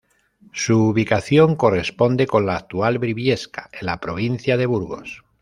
[0.51, 5.23] Su ubicación corresponde con la actual Briviesca en la provincia de Burgos.